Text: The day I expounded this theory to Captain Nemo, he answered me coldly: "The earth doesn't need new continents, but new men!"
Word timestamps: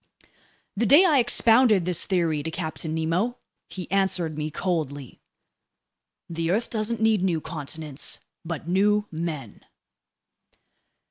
The 0.75 0.87
day 0.87 1.05
I 1.05 1.19
expounded 1.19 1.85
this 1.85 2.07
theory 2.07 2.41
to 2.41 2.49
Captain 2.49 2.95
Nemo, 2.95 3.37
he 3.69 3.87
answered 3.91 4.35
me 4.35 4.49
coldly: 4.49 5.21
"The 6.27 6.49
earth 6.49 6.71
doesn't 6.71 7.01
need 7.01 7.21
new 7.21 7.39
continents, 7.39 8.17
but 8.43 8.67
new 8.67 9.05
men!" 9.11 9.63